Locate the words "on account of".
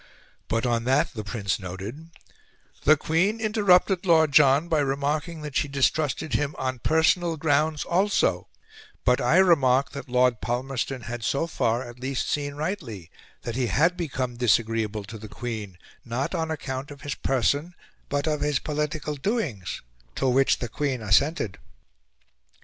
16.33-17.01